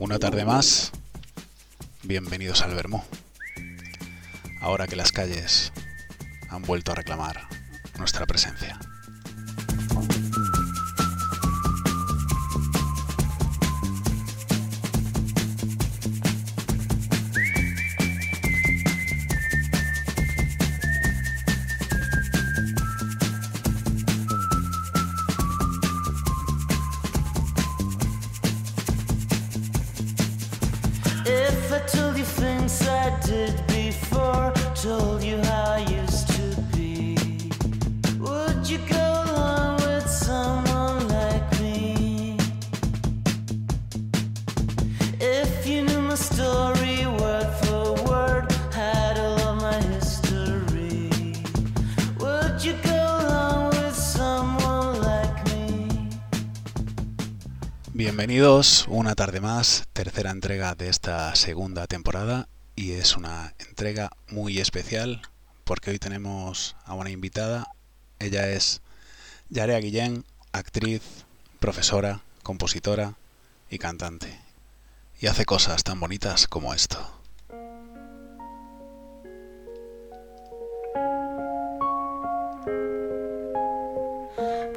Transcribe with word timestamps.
Una 0.00 0.18
tarde 0.18 0.46
más, 0.46 0.92
bienvenidos 2.04 2.62
al 2.62 2.74
Vermú. 2.74 3.02
Ahora 4.62 4.86
que 4.86 4.96
las 4.96 5.12
calles 5.12 5.74
han 6.48 6.62
vuelto 6.62 6.92
a 6.92 6.94
reclamar 6.94 7.42
nuestra 7.98 8.24
presencia. 8.24 8.80
Bienvenidos 57.92 58.86
una 58.88 59.14
tarde 59.14 59.40
más, 59.40 59.84
tercera 59.92 60.30
entrega 60.30 60.74
de 60.74 60.88
esta 60.88 61.34
segunda 61.34 61.86
temporada 61.86 62.48
y 62.74 62.92
es 62.92 63.16
una 63.16 63.54
entrega 63.58 64.10
muy 64.28 64.58
especial 64.58 65.20
porque 65.64 65.90
hoy 65.90 65.98
tenemos 65.98 66.76
a 66.84 66.94
una 66.94 67.10
invitada. 67.10 67.66
Ella 68.20 68.50
es 68.50 68.82
Yarea 69.48 69.78
Guillén, 69.78 70.26
actriz, 70.52 71.02
profesora, 71.58 72.20
compositora 72.42 73.14
y 73.70 73.78
cantante. 73.78 74.38
Y 75.20 75.26
hace 75.26 75.46
cosas 75.46 75.84
tan 75.84 75.98
bonitas 75.98 76.46
como 76.46 76.74
esto. 76.74 76.98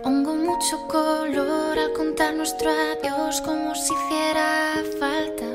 Pongo 0.01 0.35
mucho 0.35 0.87
color 0.87 1.79
al 1.79 1.91
contar 1.91 2.35
nuestro 2.35 2.71
adiós 2.71 3.41
como 3.41 3.75
si 3.75 3.93
hiciera 3.93 4.81
falta. 4.99 5.45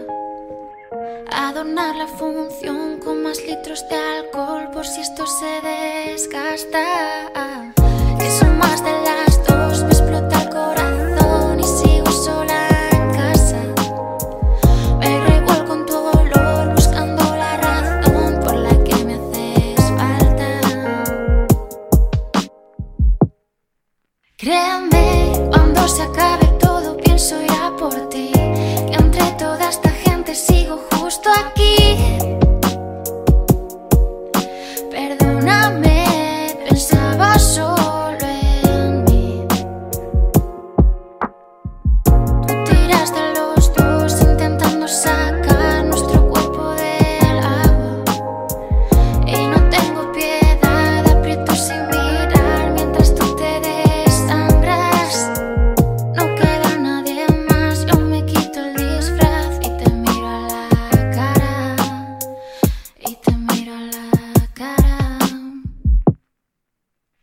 Adornar 1.33 1.97
la 1.97 2.07
función 2.07 3.01
con 3.01 3.23
más 3.23 3.43
litros 3.43 3.89
de 3.89 3.97
alcohol 3.97 4.71
por 4.73 4.87
si 4.87 5.01
esto 5.01 5.27
se 5.27 5.61
desgasta. 5.63 7.68
De 8.79 8.93
las 8.93 9.18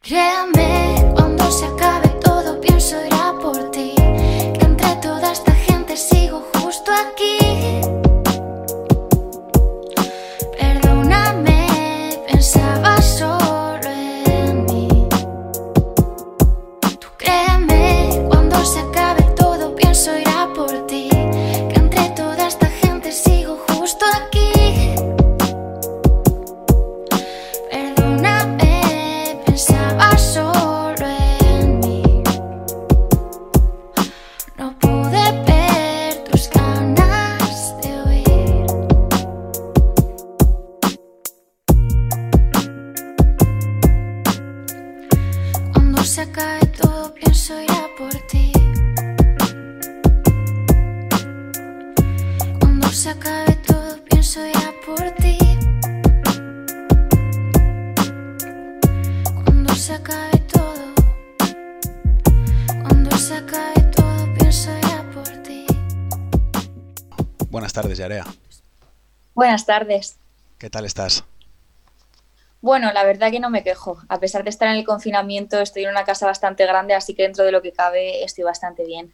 Crème 0.06 0.55
Buenas 69.35 69.66
tardes. 69.66 70.16
¿Qué 70.57 70.69
tal 70.69 70.85
estás? 70.85 71.25
Bueno, 72.62 72.94
la 72.94 73.03
verdad 73.03 73.31
que 73.31 73.41
no 73.41 73.50
me 73.50 73.63
quejo. 73.63 74.01
A 74.07 74.22
pesar 74.22 74.46
de 74.46 74.50
estar 74.50 74.69
en 74.69 74.75
el 74.75 74.85
confinamiento, 74.85 75.59
estoy 75.59 75.84
en 75.84 75.90
una 75.90 76.06
casa 76.06 76.25
bastante 76.25 76.66
grande, 76.66 76.94
así 76.94 77.16
que 77.16 77.23
dentro 77.23 77.44
de 77.44 77.51
lo 77.51 77.62
que 77.62 77.74
cabe 77.74 78.24
estoy 78.24 78.45
bastante 78.45 78.85
bien. 78.85 79.13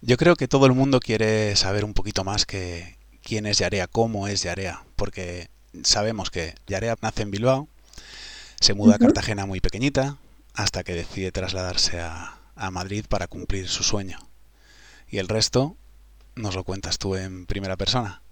Yo 0.00 0.16
creo 0.16 0.34
que 0.34 0.48
todo 0.48 0.64
el 0.64 0.72
mundo 0.72 0.98
quiere 0.98 1.54
saber 1.56 1.84
un 1.84 1.92
poquito 1.92 2.24
más 2.24 2.46
que 2.46 2.96
quién 3.22 3.44
es 3.44 3.58
Yarea, 3.58 3.86
cómo 3.86 4.28
es 4.28 4.44
Yarea, 4.44 4.82
porque 4.96 5.50
sabemos 5.82 6.30
que 6.30 6.54
Yarea 6.66 6.96
nace 7.02 7.20
en 7.20 7.30
Bilbao, 7.30 7.68
se 8.60 8.72
muda 8.72 8.94
a. 8.94 8.98
Cartagena 8.98 9.44
muy 9.44 9.60
pequeñita, 9.60 10.16
hasta 10.54 10.84
que 10.84 10.94
decide 10.94 11.32
trasladarse 11.32 12.00
a, 12.00 12.38
a 12.56 12.70
Madrid 12.70 13.04
para 13.06 13.26
cumplir 13.26 13.68
su 13.68 13.82
sueño. 13.82 14.18
Y 15.06 15.18
el 15.18 15.28
resto 15.28 15.76
nos 16.34 16.54
lo 16.54 16.64
cuentas 16.64 16.96
tú 16.96 17.14
en 17.14 17.44
primera 17.44 17.76
persona. 17.76 18.22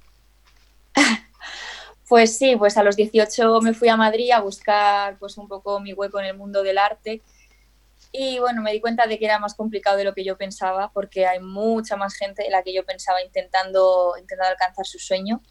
Pues 2.08 2.38
sí, 2.38 2.54
pues 2.54 2.76
a 2.76 2.84
los 2.84 2.94
18 2.94 3.60
me 3.62 3.74
fui 3.74 3.88
a 3.88 3.96
Madrid 3.96 4.30
a 4.30 4.40
buscar 4.40 5.18
pues 5.18 5.38
un 5.38 5.48
poco 5.48 5.80
mi 5.80 5.92
hueco 5.92 6.20
en 6.20 6.26
el 6.26 6.36
mundo 6.36 6.62
del 6.62 6.78
arte 6.78 7.20
y 8.12 8.38
bueno, 8.38 8.62
me 8.62 8.72
di 8.72 8.80
cuenta 8.80 9.06
de 9.06 9.18
que 9.18 9.26
era 9.26 9.38
más 9.38 9.54
complicado 9.54 9.96
de 9.96 10.04
lo 10.04 10.14
que 10.14 10.24
yo 10.24 10.36
pensaba 10.38 10.90
porque 10.92 11.26
hay 11.26 11.40
mucha 11.40 11.96
más 11.96 12.14
gente 12.14 12.44
de 12.44 12.50
la 12.50 12.62
que 12.62 12.72
yo 12.72 12.84
pensaba 12.86 13.22
intentando, 13.22 14.14
intentando 14.18 14.52
alcanzar 14.52 14.86
su 14.86 14.98
sueño. 14.98 15.42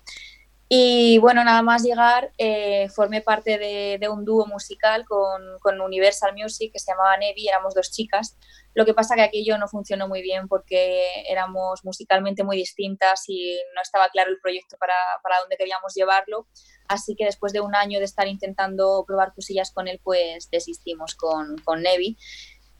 Y 0.68 1.20
bueno, 1.20 1.44
nada 1.44 1.62
más 1.62 1.84
llegar, 1.84 2.32
eh, 2.40 2.90
formé 2.90 3.22
parte 3.22 3.60
de, 3.60 3.98
de, 4.00 4.10
un 4.10 4.26
dúo 4.26 4.48
musical 4.48 5.06
con, 5.06 5.60
con, 5.60 5.80
Universal 5.80 6.34
Music 6.34 6.74
que 6.74 6.80
se 6.80 6.92
llamaba 6.92 7.18
Nevi, 7.18 7.48
éramos 7.48 7.76
dos 7.76 7.92
chicas. 7.92 8.36
Lo 8.74 8.84
que 8.84 8.96
pasa 8.96 9.14
que 9.14 9.22
aquello 9.22 9.60
no 9.60 9.68
funcionó 9.68 10.08
muy 10.08 10.24
bien 10.24 10.48
porque 10.48 11.24
éramos 11.30 11.86
musicalmente 11.86 12.44
muy 12.44 12.58
distintas 12.58 13.26
y 13.28 13.60
no 13.76 13.82
estaba 13.82 14.10
claro 14.10 14.32
el 14.32 14.40
proyecto 14.40 14.76
para, 14.80 14.96
para 15.22 15.40
dónde 15.40 15.56
queríamos 15.56 15.94
llevarlo. 15.94 16.48
Así 16.88 17.16
que 17.16 17.26
después 17.26 17.54
de 17.54 17.62
un 17.62 17.76
año 17.76 18.00
de 18.00 18.06
estar 18.06 18.28
intentando 18.28 19.04
probar 19.06 19.36
cosillas 19.36 19.72
con 19.72 19.88
él, 19.88 20.02
pues 20.04 20.50
desistimos 20.50 21.14
con, 21.14 21.60
con 21.60 21.84
Nevi. 21.84 22.18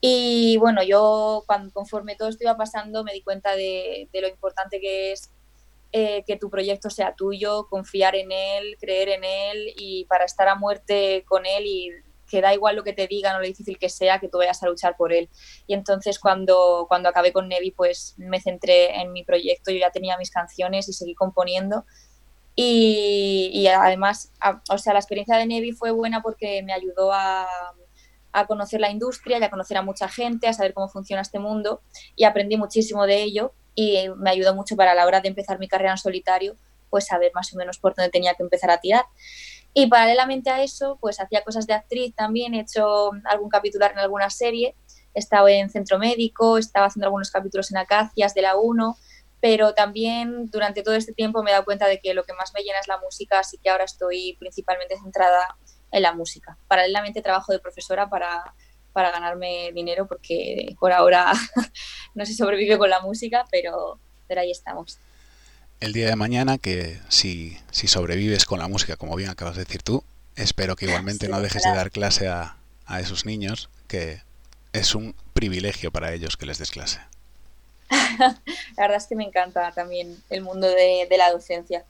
Y 0.02 0.58
bueno, 0.58 0.81
yo 0.84 1.44
cuando, 1.46 1.72
conforme 1.72 2.16
todo 2.16 2.30
esto 2.30 2.44
iba 2.44 2.58
pasando 2.58 3.04
me 3.04 3.14
di 3.14 3.22
cuenta 3.22 3.56
de, 3.56 4.10
de 4.12 4.22
lo 4.22 4.28
importante 4.28 4.80
que 4.80 5.12
es 5.12 5.31
eh, 5.97 6.25
que 6.27 6.36
tu 6.36 6.50
proyecto 6.50 6.89
sea 6.89 7.15
tuyo, 7.15 7.68
confiar 7.69 8.15
en 8.15 8.30
él, 8.33 8.75
creer 8.81 9.07
en 9.07 9.24
él 9.24 9.74
y 9.77 10.03
para 10.06 10.25
estar 10.25 10.45
a 10.50 10.56
muerte 10.56 11.24
con 11.25 11.45
él 11.45 11.63
y 11.65 11.89
que 12.30 12.42
da 12.42 12.53
igual 12.53 12.75
lo 12.75 12.83
que 12.83 12.92
te 12.92 13.07
digan 13.07 13.38
o 13.38 13.39
lo 13.39 13.45
difícil 13.45 13.77
que 13.80 13.88
sea, 13.88 14.19
que 14.19 14.27
tú 14.27 14.39
vayas 14.39 14.62
a 14.62 14.68
luchar 14.68 14.97
por 14.97 15.13
él. 15.13 15.30
Y 15.68 15.74
entonces 15.74 16.19
cuando, 16.19 16.86
cuando 16.89 17.07
acabé 17.07 17.31
con 17.31 17.47
Nevi, 17.47 17.71
pues 17.71 18.13
me 18.18 18.42
centré 18.42 19.00
en 19.00 19.13
mi 19.13 19.24
proyecto, 19.24 19.71
yo 19.71 19.77
ya 19.80 19.89
tenía 19.92 20.18
mis 20.18 20.31
canciones 20.31 20.89
y 20.89 20.94
seguí 20.94 21.15
componiendo. 21.15 21.86
Y, 22.57 23.68
además, 23.68 24.33
a- 24.42 24.62
o 24.69 24.77
sea, 24.77 24.94
la 24.94 25.00
experiencia 25.00 25.38
de 25.38 25.45
Nevi 25.45 25.71
fue 25.71 25.92
buena 25.92 26.21
porque 26.21 26.62
me 26.63 26.74
ayudó 26.74 27.13
a, 27.13 27.47
a 28.33 28.47
conocer 28.47 28.81
la 28.81 28.92
industria 28.92 29.39
y 29.39 29.44
a 29.44 29.50
conocer 29.50 29.77
a 29.77 29.81
mucha 29.81 30.09
gente, 30.09 30.47
a 30.47 30.53
saber 30.53 30.74
cómo 30.74 30.89
funciona 30.89 31.21
este 31.21 31.39
mundo 31.39 31.81
y 32.18 32.25
aprendí 32.25 32.57
muchísimo 32.57 33.06
de 33.06 33.24
ello 33.24 33.53
y 33.75 34.07
me 34.18 34.31
ayudó 34.31 34.56
mucho 34.56 34.75
para 34.75 34.95
la 34.95 35.06
hora 35.06 35.22
de 35.22 35.27
empezar 35.27 35.60
mi 35.60 35.68
carrera 35.68 35.92
en 35.92 35.98
solitario, 35.98 36.56
pues 36.89 37.07
saber 37.07 37.31
más 37.36 37.54
o 37.54 37.57
menos 37.57 37.77
por 37.77 37.94
dónde 37.94 38.10
tenía 38.10 38.33
que 38.33 38.44
empezar 38.44 38.72
a 38.72 38.80
tirar. 38.80 39.04
Y 39.74 39.88
paralelamente 39.88 40.50
a 40.50 40.63
eso, 40.63 40.98
pues 41.01 41.19
hacía 41.19 41.44
cosas 41.44 41.68
de 41.68 41.74
actriz 41.74 42.16
también, 42.16 42.54
he 42.54 42.62
hecho 42.62 43.12
algún 43.25 43.50
capitular 43.50 43.92
en 43.92 44.00
alguna 44.00 44.30
serie, 44.30 44.74
he 45.13 45.19
estado 45.19 45.50
en 45.50 45.69
Centro 45.69 46.00
Médico, 46.00 46.57
estaba 46.57 46.86
haciendo 46.88 47.07
algunos 47.07 47.30
capítulos 47.30 47.72
en 47.72 47.77
Acacias 47.77 48.33
de 48.33 48.42
la 48.42 48.56
1, 48.56 48.98
pero 49.42 49.74
también 49.74 50.50
durante 50.50 50.81
todo 50.81 50.95
este 50.95 51.13
tiempo 51.13 51.44
me 51.44 51.51
he 51.51 51.54
dado 51.54 51.66
cuenta 51.66 51.88
de 51.88 52.00
que 52.00 52.13
lo 52.13 52.24
que 52.24 52.33
más 52.33 52.54
me 52.54 52.62
llena 52.62 52.80
es 52.80 52.88
la 52.88 53.00
música, 53.00 53.39
así 53.39 53.57
que 53.57 53.69
ahora 53.69 53.83
estoy 53.83 54.38
principalmente 54.39 54.98
centrada 54.98 55.57
en 55.92 56.01
la 56.01 56.13
música. 56.13 56.57
Paralelamente 56.68 57.21
trabajo 57.21 57.51
de 57.51 57.60
profesora 57.60 58.10
para, 58.10 58.56
para 58.94 59.12
ganarme 59.12 59.71
dinero 59.74 60.07
porque 60.07 60.75
por 60.80 60.94
ahora 60.94 61.33
no 62.16 62.26
se 62.26 62.34
sobrevive 62.34 62.78
con 62.78 62.90
la 62.90 63.02
música, 63.02 63.46
pero, 63.52 64.00
pero 64.28 64.42
ahí 64.42 64.52
estamos. 64.52 64.98
El 65.80 65.94
día 65.94 66.08
de 66.08 66.16
mañana, 66.16 66.58
que 66.58 67.00
si, 67.10 67.58
si 67.72 67.88
sobrevives 67.88 68.46
con 68.46 68.60
la 68.60 68.68
música, 68.68 68.96
como 68.96 69.16
bien 69.16 69.30
acabas 69.30 69.56
de 69.56 69.66
decir 69.66 69.84
tú, 69.84 70.04
espero 70.36 70.76
que 70.76 70.86
igualmente 70.86 71.26
Sí, 71.28 71.32
no 71.32 71.42
dejes 71.42 71.64
de 71.64 71.70
dar 71.72 71.92
clase 71.92 72.28
a, 72.28 72.56
a 72.86 73.00
esos 73.02 73.26
niños, 73.26 73.70
que 73.88 74.22
es 74.74 74.96
un 74.96 75.16
privilegio 75.34 75.92
para 75.92 76.14
ellos 76.14 76.38
que 76.38 76.46
les 76.46 76.58
des 76.58 76.72
clase. 76.72 77.00
La 77.90 78.38
verdad 78.78 78.98
es 78.98 79.08
que 79.08 79.16
me 79.16 79.26
encanta 79.26 79.72
también 79.74 80.18
el 80.30 80.42
mundo 80.42 80.68
de, 80.68 81.08
de 81.10 81.18
la 81.18 81.32
docencia. 81.32 81.84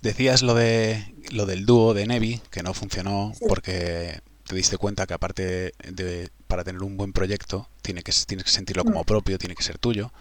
Decías 0.00 0.40
lo 0.42 0.54
de 0.54 1.04
lo 1.30 1.44
del 1.44 1.66
dúo 1.66 1.92
de 1.92 2.06
Nevi, 2.06 2.40
que 2.50 2.62
no 2.62 2.72
funcionó 2.72 3.32
Sí. 3.38 3.44
porque 3.46 4.20
te 4.46 4.54
diste 4.54 4.78
cuenta 4.78 5.06
que 5.06 5.14
aparte 5.14 5.74
de 5.84 6.30
para 6.50 6.64
tener 6.64 6.82
un 6.84 6.98
buen 6.98 7.14
proyecto, 7.14 7.68
tiene 7.82 8.02
que, 8.04 8.12
tienes 8.28 8.44
que 8.46 8.52
sentirlo 8.52 8.84
como 8.86 9.02
Mm. 9.02 9.06
propio, 9.06 9.38
tiene 9.38 9.56
que 9.56 9.64
ser 9.64 9.78
tuyo. 9.78 10.12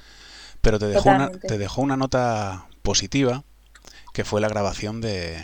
Pero 0.62 0.80
te 0.80 0.88
dejó 0.88 1.12
una, 1.12 1.30
te 1.31 1.58
dejó 1.60 1.81
una 1.84 1.98
nota 1.98 2.68
positiva, 2.84 3.44
que 4.14 4.26
fue 4.26 4.42
la 4.42 4.50
grabación 4.50 5.02
de, 5.02 5.38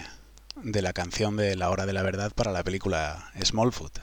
de 0.63 0.81
la 0.83 0.93
canción 0.93 1.37
de 1.37 1.55
La 1.57 1.69
Hora 1.71 1.85
de 1.87 1.93
la 1.93 2.03
Verdad 2.03 2.31
para 2.35 2.51
la 2.53 2.63
película 2.63 3.31
Smallfoot. 3.43 3.99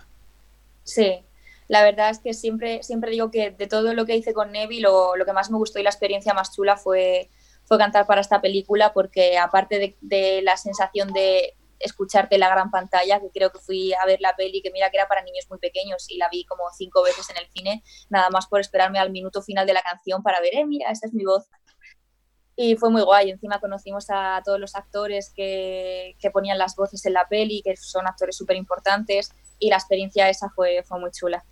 Sí, 0.85 1.25
la 1.69 1.83
verdad 1.85 2.11
es 2.11 2.19
que 2.21 2.35
siempre, 2.35 2.83
siempre 2.83 3.11
digo 3.11 3.31
que 3.31 3.51
de 3.53 3.67
todo 3.67 3.95
lo 3.95 4.05
que 4.07 4.17
hice 4.17 4.35
con 4.35 4.53
Nevi, 4.53 4.81
lo, 4.81 5.17
lo 5.17 5.25
que 5.25 5.33
más 5.33 5.51
me 5.51 5.59
gustó 5.59 5.79
y 5.79 5.83
la 5.83 5.91
experiencia 5.91 6.35
más 6.35 6.55
chula 6.55 6.77
fue, 6.77 7.31
fue 7.65 7.79
cantar 7.79 8.07
para 8.07 8.21
esta 8.21 8.41
película, 8.41 8.93
porque 8.93 9.39
aparte 9.39 9.79
de, 9.79 9.97
de 10.01 10.43
la 10.43 10.57
sensación 10.57 11.13
de 11.13 11.55
escucharte 11.83 12.39
la 12.39 12.49
gran 12.49 12.71
pantalla, 12.71 13.21
que 13.21 13.31
creo 13.31 13.51
que 13.51 13.59
fui 13.59 13.93
a 13.93 14.07
ver 14.07 14.21
la 14.21 14.35
peli, 14.35 14.63
que 14.63 14.71
mira 14.71 14.91
que 14.91 14.97
era 14.97 15.09
para 15.09 15.23
niños 15.23 15.47
muy 15.51 15.59
pequeños 15.59 16.09
y 16.09 16.17
la 16.17 16.29
vi 16.31 16.45
como 16.45 16.65
cinco 16.77 17.03
veces 17.03 17.29
en 17.31 17.37
el 17.37 17.49
cine, 17.51 17.83
nada 18.09 18.31
más 18.31 18.47
por 18.47 18.61
esperarme 18.61 18.99
al 18.99 19.11
minuto 19.11 19.43
final 19.43 19.67
de 19.67 19.75
la 19.75 19.83
canción 19.83 20.23
para 20.23 20.41
ver, 20.41 20.55
eh, 20.55 20.65
mira, 20.65 20.91
esa 20.91 21.07
es 21.07 21.13
mi 21.13 21.25
voz. 21.25 21.45
Y 22.55 22.77
fue 22.77 22.91
muy 22.91 23.03
guay. 23.03 23.31
Encima 23.31 23.61
conocimos 23.61 24.07
a 24.11 24.43
todos 24.45 24.61
los 24.61 24.75
actores 24.75 25.33
que, 25.35 26.17
que 26.19 26.31
ponían 26.31 26.59
las 26.59 26.77
voces 26.77 27.05
en 27.07 27.15
la 27.15 27.27
peli, 27.27 27.63
que 27.63 27.77
son 27.77 28.07
actores 28.07 28.37
súper 28.37 28.57
importantes, 28.57 29.31
y 29.59 29.71
la 29.71 29.77
experiencia 29.77 30.29
esa 30.29 30.51
fue, 30.51 30.83
fue 30.83 31.01
muy 31.01 31.11
chula. 31.11 31.45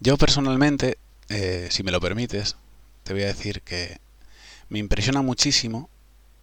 Yo 0.00 0.16
personalmente, 0.16 0.98
eh, 1.28 1.68
si 1.70 1.82
me 1.82 1.92
lo 1.92 2.00
permites, 2.00 2.56
te 3.04 3.12
voy 3.12 3.22
a 3.22 3.26
decir 3.26 3.62
que 3.62 3.98
me 4.68 4.78
impresiona 4.80 5.22
muchísimo 5.22 5.88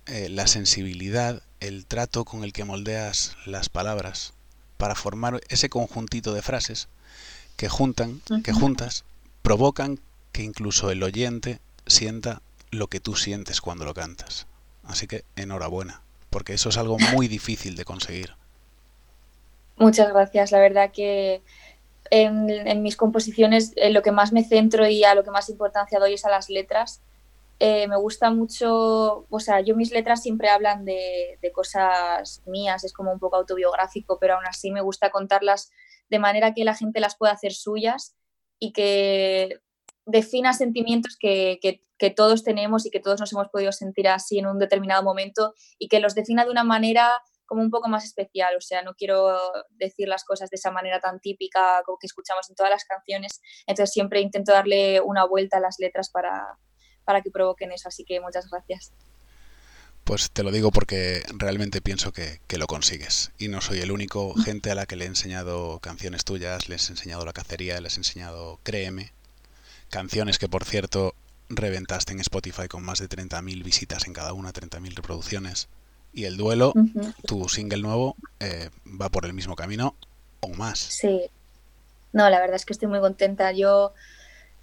eh, 0.06 0.30
la 0.30 0.48
sensibilidad, 0.48 1.44
el 1.60 1.86
trato 1.86 2.26
con 2.26 2.44
el 2.44 2.54
que 2.54 2.64
moldeas 2.64 3.36
las 3.46 3.70
palabras 3.70 4.34
para 4.78 4.96
formar 4.96 5.42
ese 5.50 5.70
conjuntito 5.70 6.34
de 6.34 6.42
frases 6.42 6.88
que 7.58 7.68
juntan, 7.68 8.22
que 8.44 8.54
juntas, 8.54 9.04
provocan 9.42 10.00
que 10.32 10.44
incluso 10.44 10.92
el 10.92 11.04
oyente 11.04 11.60
sienta 11.86 12.42
lo 12.72 12.88
que 12.88 13.00
tú 13.00 13.16
sientes 13.16 13.60
cuando 13.60 13.84
lo 13.84 13.94
cantas. 13.94 14.48
Así 14.86 15.08
que 15.08 15.26
enhorabuena, 15.36 16.02
porque 16.30 16.54
eso 16.54 16.70
es 16.70 16.78
algo 16.78 16.98
muy 17.14 17.28
difícil 17.28 17.76
de 17.76 17.84
conseguir. 17.84 18.36
Muchas 19.76 20.10
gracias. 20.14 20.52
La 20.52 20.60
verdad 20.60 20.92
que 20.92 21.42
en, 22.10 22.50
en 22.50 22.82
mis 22.82 22.96
composiciones 22.96 23.74
en 23.76 23.94
lo 23.94 24.02
que 24.02 24.12
más 24.12 24.32
me 24.32 24.44
centro 24.44 24.88
y 24.88 25.04
a 25.04 25.16
lo 25.16 25.24
que 25.24 25.32
más 25.32 25.50
importancia 25.50 26.00
doy 26.00 26.14
es 26.14 26.26
a 26.26 26.30
las 26.30 26.50
letras. 26.50 27.02
Eh, 27.62 27.90
me 27.90 27.98
gusta 27.98 28.32
mucho, 28.32 29.28
o 29.30 29.40
sea, 29.42 29.60
yo 29.60 29.76
mis 29.76 29.92
letras 29.92 30.24
siempre 30.24 30.48
hablan 30.50 30.86
de, 30.86 31.38
cosas 31.54 32.42
mías, 32.46 32.86
es 32.86 32.94
como 32.94 33.12
un 33.12 33.20
poco 33.20 33.36
autobiográfico, 33.36 34.18
pero 34.18 34.36
aún 34.36 34.46
así 34.48 34.72
me 34.72 34.82
gusta 34.82 35.10
contarlas 35.10 35.70
de 36.10 36.20
manera 36.20 36.54
que 36.54 36.64
la 36.64 36.74
gente 36.74 37.02
las 37.02 37.18
pueda 37.18 37.34
hacer 37.34 37.52
suyas 37.52 38.16
y 38.60 38.72
que 38.72 39.60
defina 40.06 40.54
sentimientos 40.54 41.18
que, 41.20 41.60
que 41.62 42.10
todos 42.12 42.46
tenemos 42.46 42.86
y 42.86 42.92
que 42.92 43.02
todos 43.02 43.20
nos 43.20 43.34
hemos 43.34 43.50
podido 43.50 43.74
sentir 43.74 44.08
así 44.08 44.40
en 44.40 44.48
un 44.48 44.58
determinado 44.58 45.04
momento 45.04 45.54
y 45.78 45.90
que 45.90 46.00
los 46.00 46.16
defina 46.16 46.46
de 46.46 46.52
una 46.52 46.64
manera 46.64 47.22
como 47.46 47.62
un 47.62 47.72
poco 47.72 47.90
más 47.90 48.06
especial, 48.06 48.56
o 48.56 48.62
sea, 48.62 48.84
no 48.84 48.94
quiero 48.94 49.36
decir 49.72 50.08
las 50.08 50.24
cosas 50.24 50.50
de 50.50 50.56
esa 50.56 50.72
manera 50.72 51.00
tan 51.00 51.20
típica 51.20 51.82
como 51.84 51.98
que 51.98 52.06
escuchamos 52.06 52.48
en 52.50 52.56
todas 52.56 52.72
las 52.72 52.86
canciones, 52.86 53.42
entonces 53.66 53.92
siempre 53.92 54.22
intento 54.22 54.54
darle 54.54 55.02
una 55.02 55.26
vuelta 55.26 55.58
a 55.58 55.60
las 55.60 55.78
letras 55.80 56.12
para, 56.12 56.60
para 57.10 57.24
que 57.24 57.32
provoquen 57.32 57.72
eso, 57.72 57.88
así 57.88 58.04
que 58.04 58.20
muchas 58.20 58.48
gracias. 58.52 58.92
Pues 60.04 60.30
te 60.30 60.44
lo 60.44 60.52
digo 60.52 60.70
porque 60.70 61.24
realmente 61.30 61.82
pienso 61.82 62.14
que, 62.14 62.40
que, 62.46 62.60
lo 62.60 62.68
consigues. 62.68 63.32
Y 63.40 63.48
no 63.48 63.62
soy 63.62 63.80
el 63.80 63.92
único. 63.92 64.36
Gente 64.36 64.70
a 64.70 64.76
la 64.76 64.86
que 64.86 64.96
le 64.96 65.06
he 65.06 65.08
enseñado 65.08 65.80
canciones 65.80 66.24
tuyas, 66.24 66.70
les 66.70 66.88
he 66.88 66.92
enseñado 66.92 67.26
la 67.26 67.34
cacería, 67.34 67.82
les 67.82 67.98
he 67.98 68.02
enseñado 68.02 68.60
Créeme. 68.62 69.12
Canciones 69.90 70.38
que, 70.38 70.48
por 70.48 70.66
cierto, 70.66 71.16
reventaste 71.50 72.14
en 72.14 72.20
Spotify 72.20 72.68
con 72.68 72.84
más 72.84 73.00
de 73.00 73.10
30.000 73.10 73.64
visitas 73.64 74.06
en 74.06 74.14
cada 74.14 74.34
una, 74.34 74.54
30.000 74.54 74.94
reproducciones. 74.94 75.68
Y 76.14 76.26
el 76.26 76.38
duelo, 76.38 76.74
uh 76.76 76.80
-huh. 76.80 77.16
tu 77.26 77.50
single 77.50 77.82
nuevo, 77.82 78.18
eh, 78.40 78.70
va 78.86 79.10
por 79.10 79.26
el 79.26 79.34
mismo 79.34 79.56
camino 79.56 79.96
o 80.42 80.50
más. 80.50 80.78
Sí. 80.78 81.22
No, 82.14 82.30
la 82.30 82.40
verdad 82.40 82.58
es 82.58 82.66
que 82.66 82.74
estoy 82.74 82.88
muy 82.88 83.00
contenta. 83.00 83.52
Yo, 83.52 83.96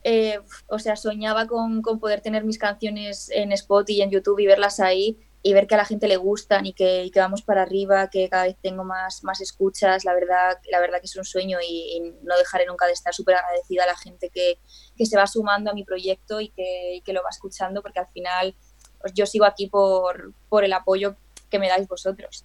eh, 0.08 0.38
o 0.68 0.78
sea, 0.78 0.94
soñaba 0.94 1.48
con, 1.48 1.82
poder 1.82 2.20
tener 2.20 2.44
mis 2.44 2.58
canciones 2.58 3.28
en 3.34 3.50
Spotify 3.50 3.98
y 3.98 4.02
en 4.02 4.12
YouTube 4.12 4.38
y 4.38 4.46
verlas 4.46 4.78
ahí 4.78 5.18
y 5.42 5.52
ver 5.52 5.66
que 5.66 5.74
a 5.74 5.78
la 5.78 5.84
gente 5.84 6.06
le 6.06 6.16
gustan 6.16 6.64
y 6.64 6.74
que, 6.74 7.10
vamos 7.16 7.42
para 7.42 7.62
arriba, 7.62 8.08
que 8.08 8.28
cada 8.28 8.44
vez 8.44 8.56
tengo 8.62 8.84
más, 8.84 9.24
más 9.24 9.40
escuchas, 9.40 10.04
la 10.04 10.14
verdad, 10.14 10.58
la 10.70 10.78
verdad 10.78 11.00
que 11.00 11.06
es 11.06 11.16
un 11.16 11.24
sueño 11.24 11.58
y, 11.60 12.14
no 12.22 12.38
dejaré 12.38 12.66
nunca 12.66 12.86
de 12.86 12.92
estar 12.92 13.12
súper 13.12 13.34
agradecida 13.34 13.82
a 13.82 13.88
la 13.88 13.96
gente 13.96 14.30
que, 14.32 14.60
que, 14.96 15.06
se 15.06 15.16
va 15.16 15.26
sumando 15.26 15.72
a 15.72 15.74
mi 15.74 15.82
proyecto 15.82 16.40
y 16.40 16.50
que, 16.50 17.02
que, 17.04 17.12
lo 17.12 17.24
va 17.24 17.30
escuchando 17.30 17.82
porque 17.82 17.98
al 17.98 18.06
final 18.06 18.54
pues 19.00 19.12
yo 19.12 19.26
sigo 19.26 19.44
aquí 19.44 19.66
por, 19.66 20.34
por 20.48 20.62
el 20.62 20.72
apoyo 20.72 21.16
que 21.50 21.58
me 21.58 21.68
dais 21.68 21.88
vosotros. 21.88 22.44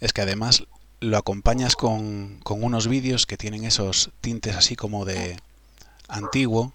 Es 0.00 0.14
que 0.14 0.22
además 0.22 0.62
lo 1.00 1.18
acompañas 1.18 1.76
con, 1.76 2.40
con 2.42 2.64
unos 2.64 2.88
vídeos 2.88 3.26
que 3.26 3.36
tienen 3.36 3.64
esos 3.64 4.12
tintes 4.22 4.56
así 4.56 4.76
como 4.76 5.04
de 5.04 5.36
antiguo 6.12 6.72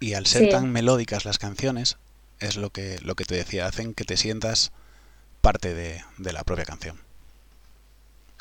y 0.00 0.14
al 0.14 0.26
ser 0.26 0.44
sí. 0.44 0.50
tan 0.50 0.72
melódicas 0.72 1.24
las 1.24 1.38
canciones 1.38 1.98
es 2.40 2.56
lo 2.56 2.70
que, 2.70 2.98
lo 3.02 3.14
que 3.14 3.24
te 3.24 3.36
decía, 3.36 3.66
hacen 3.66 3.94
que 3.94 4.04
te 4.04 4.16
sientas 4.16 4.72
parte 5.40 5.74
de, 5.74 6.02
de 6.18 6.32
la 6.32 6.42
propia 6.42 6.64
canción. 6.64 6.98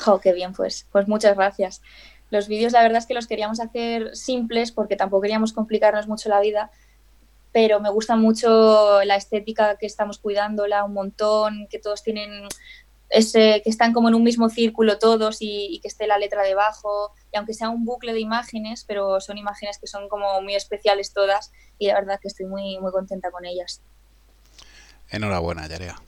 Oh, 0.07 0.19
qué 0.19 0.33
bien, 0.33 0.53
pues, 0.53 0.87
pues 0.91 1.07
muchas 1.07 1.35
gracias. 1.35 1.81
Los 2.31 2.47
vídeos 2.47 2.73
la 2.73 2.81
verdad 2.81 2.97
es 2.97 3.05
que 3.05 3.13
los 3.13 3.27
queríamos 3.27 3.59
hacer 3.59 4.15
simples 4.15 4.71
porque 4.71 4.95
tampoco 4.95 5.21
queríamos 5.21 5.53
complicarnos 5.53 6.07
mucho 6.07 6.29
la 6.29 6.39
vida, 6.39 6.71
pero 7.51 7.79
me 7.79 7.89
gusta 7.89 8.15
mucho 8.15 9.03
la 9.03 9.17
estética 9.17 9.75
que 9.75 9.85
estamos 9.85 10.17
cuidándola 10.17 10.85
un 10.85 10.93
montón, 10.93 11.67
que 11.69 11.77
todos 11.77 12.01
tienen 12.01 12.47
ese, 13.11 13.61
que 13.63 13.69
están 13.69 13.93
como 13.93 14.09
en 14.09 14.15
un 14.15 14.23
mismo 14.23 14.49
círculo 14.49 14.97
todos 14.97 15.41
y, 15.41 15.67
y, 15.69 15.79
que 15.79 15.87
esté 15.87 16.07
la 16.07 16.17
letra 16.17 16.43
debajo, 16.43 17.11
y 17.31 17.37
aunque 17.37 17.53
sea 17.53 17.69
un 17.69 17.85
bucle 17.85 18.13
de 18.13 18.19
imágenes, 18.19 18.83
pero 18.87 19.19
son 19.21 19.37
imágenes 19.37 19.77
que 19.79 19.87
son 19.87 20.09
como 20.09 20.41
muy 20.41 20.55
especiales 20.55 21.13
todas 21.13 21.51
y 21.77 21.87
la 21.87 21.95
verdad 21.95 22.19
que 22.21 22.27
estoy 22.27 22.45
muy, 22.45 22.79
muy 22.79 22.91
contenta 22.91 23.31
con 23.31 23.45
ellas. 23.45 23.81
Enhorabuena, 25.09 25.67
Yarea. 25.67 26.01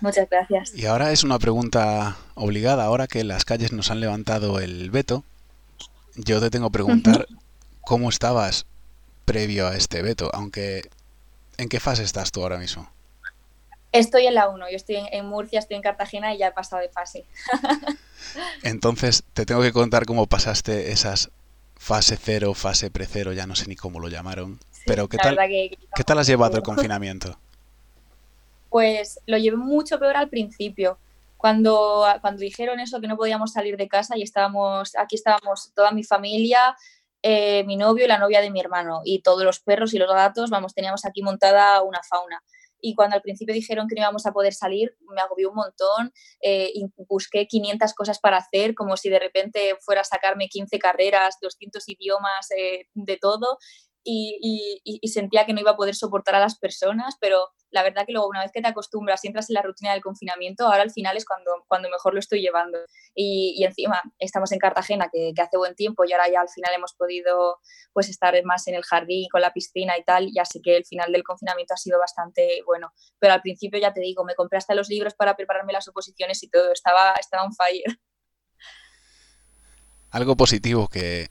Muchas 0.00 0.28
gracias. 0.28 0.74
Y 0.74 0.86
ahora 0.86 1.12
es 1.12 1.24
una 1.24 1.38
pregunta 1.38 2.16
obligada, 2.34 2.84
ahora 2.84 3.06
que 3.06 3.24
las 3.24 3.44
calles 3.44 3.72
nos 3.72 3.90
han 3.90 4.00
levantado 4.00 4.60
el 4.60 4.90
veto, 4.90 5.24
yo 6.16 6.40
te 6.40 6.50
tengo 6.50 6.68
que 6.68 6.74
preguntar 6.74 7.26
cómo 7.82 8.08
estabas 8.08 8.66
previo 9.24 9.68
a 9.68 9.76
este 9.76 10.02
veto, 10.02 10.30
aunque 10.32 10.82
¿En 11.60 11.68
qué 11.68 11.78
fase 11.78 12.04
estás 12.04 12.32
tú 12.32 12.42
ahora 12.42 12.56
mismo? 12.56 12.90
Estoy 13.92 14.26
en 14.26 14.34
la 14.34 14.48
1, 14.48 14.70
yo 14.70 14.76
estoy 14.76 14.96
en, 14.96 15.06
en 15.10 15.26
Murcia, 15.26 15.58
estoy 15.58 15.76
en 15.76 15.82
Cartagena 15.82 16.32
y 16.34 16.38
ya 16.38 16.48
he 16.48 16.52
pasado 16.52 16.80
de 16.82 16.88
fase. 16.90 17.24
Entonces, 18.62 19.24
te 19.34 19.46
tengo 19.46 19.62
que 19.62 19.72
contar 19.72 20.06
cómo 20.06 20.26
pasaste 20.26 20.92
esas 20.92 21.30
fase 21.76 22.16
cero, 22.20 22.52
fase 22.54 22.90
pre-cero, 22.90 23.32
ya 23.32 23.46
no 23.46 23.56
sé 23.56 23.66
ni 23.66 23.74
cómo 23.76 24.00
lo 24.00 24.08
llamaron. 24.08 24.60
Pero 24.86 25.08
¿qué 25.08 25.16
tal, 25.16 25.36
que- 25.48 25.78
¿qué 25.94 26.04
tal 26.04 26.18
has 26.18 26.26
llevado 26.26 26.56
el 26.56 26.62
confinamiento? 26.62 27.38
Pues 28.68 29.18
lo 29.26 29.38
llevé 29.38 29.56
mucho 29.56 29.98
peor 29.98 30.16
al 30.16 30.28
principio. 30.28 30.98
Cuando, 31.36 32.04
cuando 32.20 32.40
dijeron 32.40 32.80
eso, 32.80 33.00
que 33.00 33.08
no 33.08 33.16
podíamos 33.16 33.52
salir 33.52 33.76
de 33.78 33.88
casa 33.88 34.16
y 34.16 34.22
estábamos, 34.22 34.92
aquí 34.96 35.16
estábamos 35.16 35.72
toda 35.74 35.90
mi 35.90 36.04
familia, 36.04 36.76
eh, 37.22 37.64
mi 37.64 37.76
novio 37.76 38.04
y 38.04 38.08
la 38.08 38.18
novia 38.18 38.42
de 38.42 38.50
mi 38.50 38.60
hermano, 38.60 39.00
y 39.04 39.22
todos 39.22 39.42
los 39.42 39.58
perros 39.60 39.94
y 39.94 39.98
los 39.98 40.12
gatos, 40.12 40.50
vamos, 40.50 40.74
teníamos 40.74 41.04
aquí 41.06 41.22
montada 41.22 41.80
una 41.82 42.00
fauna. 42.06 42.42
Y 42.80 42.94
cuando 42.94 43.16
al 43.16 43.22
principio 43.22 43.54
dijeron 43.54 43.86
que 43.88 43.94
no 43.94 44.02
íbamos 44.02 44.26
a 44.26 44.32
poder 44.32 44.54
salir, 44.54 44.96
me 45.14 45.20
agobió 45.20 45.50
un 45.50 45.56
montón, 45.56 46.12
eh, 46.42 46.70
y 46.74 46.86
busqué 47.08 47.46
500 47.46 47.94
cosas 47.94 48.18
para 48.20 48.38
hacer, 48.38 48.74
como 48.74 48.96
si 48.96 49.08
de 49.08 49.18
repente 49.18 49.76
fuera 49.80 50.02
a 50.02 50.04
sacarme 50.04 50.48
15 50.48 50.78
carreras, 50.78 51.36
200 51.40 51.88
idiomas, 51.88 52.50
eh, 52.56 52.88
de 52.94 53.16
todo, 53.16 53.58
y, 54.04 54.80
y- 54.84 54.98
y- 55.02 55.08
sentía 55.08 55.44
que 55.46 55.52
no 55.52 55.60
iba 55.60 55.72
a 55.72 55.76
poder 55.76 55.94
soportar 55.94 56.34
a 56.34 56.40
las 56.40 56.58
personas, 56.58 57.16
pero 57.20 57.48
la 57.70 57.82
verdad 57.82 58.04
que 58.06 58.12
luego 58.12 58.28
una 58.28 58.42
vez 58.42 58.50
que 58.52 58.60
te 58.62 58.68
acostumbras 58.68 59.22
y 59.24 59.28
entras 59.28 59.50
en 59.50 59.54
la 59.54 59.62
rutina 59.62 59.92
del 59.92 60.00
confinamiento, 60.02 60.64
ahora 60.66 60.82
al 60.82 60.90
final 60.90 61.16
es 61.16 61.24
cuando, 61.24 61.50
cuando 61.68 61.88
mejor 61.90 62.14
lo 62.14 62.20
estoy 62.20 62.40
llevando. 62.40 62.78
Y, 63.14 63.54
y 63.56 63.64
encima 63.64 64.02
estamos 64.18 64.50
en 64.52 64.58
Cartagena, 64.58 65.08
que, 65.12 65.32
que 65.34 65.42
hace 65.42 65.56
buen 65.56 65.74
tiempo 65.74 66.04
y 66.04 66.12
ahora 66.12 66.30
ya 66.30 66.40
al 66.40 66.48
final 66.48 66.72
hemos 66.74 66.94
podido 66.94 67.58
pues 67.92 68.08
estar 68.08 68.34
más 68.44 68.66
en 68.68 68.74
el 68.74 68.82
jardín 68.84 69.28
con 69.30 69.40
la 69.40 69.52
piscina 69.52 69.96
y 69.98 70.04
tal, 70.04 70.30
ya 70.34 70.44
sé 70.44 70.60
que 70.62 70.76
el 70.76 70.84
final 70.84 71.12
del 71.12 71.22
confinamiento 71.22 71.74
ha 71.74 71.76
sido 71.76 71.98
bastante 71.98 72.62
bueno, 72.66 72.92
pero 73.18 73.34
al 73.34 73.42
principio 73.42 73.78
ya 73.80 73.92
te 73.92 74.00
digo, 74.00 74.24
me 74.24 74.34
compré 74.34 74.58
hasta 74.58 74.74
los 74.74 74.88
libros 74.88 75.14
para 75.14 75.36
prepararme 75.36 75.72
las 75.72 75.86
oposiciones 75.88 76.42
y 76.42 76.48
todo, 76.48 76.72
estaba, 76.72 77.12
estaba 77.20 77.44
on 77.44 77.54
fire. 77.54 77.98
Algo 80.10 80.36
positivo 80.36 80.88
que 80.88 81.28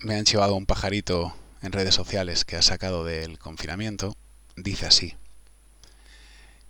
me 0.00 0.16
han 0.16 0.24
llevado 0.24 0.54
un 0.54 0.66
pajarito 0.66 1.32
en 1.62 1.72
redes 1.72 1.94
sociales 1.94 2.44
que 2.44 2.56
ha 2.56 2.62
sacado 2.62 3.04
del 3.04 3.38
confinamiento, 3.38 4.14
dice 4.56 4.86
así. 4.86 5.14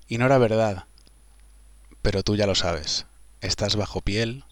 Y 0.08 0.18
no 0.18 0.26
era 0.26 0.38
verdad, 0.38 0.86
pero 2.02 2.22
tú 2.22 2.36
ya 2.36 2.46
lo 2.46 2.54
sabes. 2.54 3.06
Estás 3.42 3.76
bajo 3.76 4.00
piel 4.00 4.44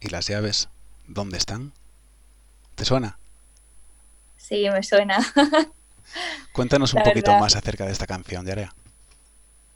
y 0.00 0.08
las 0.10 0.28
llaves, 0.28 0.68
¿dónde 1.06 1.38
están? 1.38 1.72
¿Te 2.76 2.84
suena? 2.84 3.18
Sí, 4.36 4.68
me 4.70 4.82
suena. 4.82 5.18
Cuéntanos 6.52 6.94
un 6.94 7.02
La 7.02 7.06
poquito 7.06 7.34
verdad. 7.34 7.36
más 7.36 7.54
acerca 7.54 7.84
de 7.84 7.92
esta 7.92 8.06
canción, 8.06 8.46
Yarea. 8.46 8.72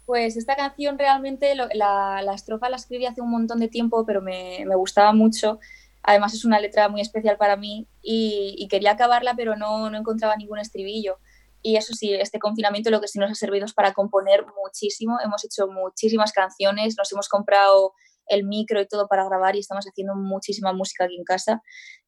Pues 0.05 0.37
esta 0.39 0.57
canción 0.57 0.99
realmente, 0.99 1.55
lo- 1.55 1.69
la, 1.75 2.23
la 2.23 2.35
estrofa 2.35 2.71
la 2.71 2.77
escribí 2.77 3.05
hace 3.07 3.21
un 3.21 3.31
montón 3.31 3.61
de 3.61 3.69
tiempo, 3.69 4.07
pero 4.07 4.23
me, 4.23 4.65
me 4.67 4.75
gustaba 4.75 5.13
mucho. 5.13 5.59
Además 6.03 6.35
es 6.35 6.45
una 6.45 6.61
letra 6.61 6.89
muy 6.89 7.01
especial 7.01 7.37
para 7.37 7.57
mí 7.57 7.87
y, 8.03 8.67
quería 8.71 8.93
acabarla, 8.93 9.35
pero 9.37 9.57
no, 9.57 9.91
no 9.91 9.99
encontraba 9.99 10.37
ningún 10.37 10.59
estribillo. 10.59 11.19
Y 11.63 11.77
eso 11.77 11.93
sí, 11.93 12.15
este 12.15 12.39
confinamiento 12.39 12.91
lo 12.91 13.01
que 13.01 13.09
sí 13.09 13.19
nos 13.19 13.31
ha 13.31 13.35
servido 13.35 13.65
es 13.65 13.75
para 13.75 13.93
componer 13.93 14.47
muchísimo. 14.63 15.19
Hemos 15.23 15.45
hecho 15.45 15.67
muchísimas 15.67 16.33
canciones, 16.33 16.95
nos 16.97 17.11
hemos 17.13 17.29
comprado 17.29 17.93
el 18.29 18.45
micro 18.45 18.81
y 18.81 18.87
todo 18.87 19.09
para 19.09 19.25
grabar 19.25 19.57
y 19.57 19.61
estamos 19.61 19.87
haciendo 19.87 20.15
muchísima 20.15 20.73
música 20.73 21.05
aquí 21.05 21.17
en 21.17 21.25
casa. 21.25 21.63